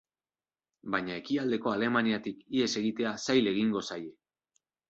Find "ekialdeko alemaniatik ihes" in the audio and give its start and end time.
1.19-2.71